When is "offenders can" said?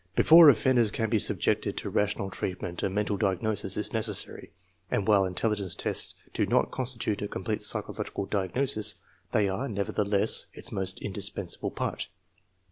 0.49-1.11